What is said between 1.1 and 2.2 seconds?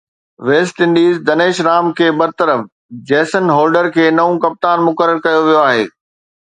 Dinesh Ram کي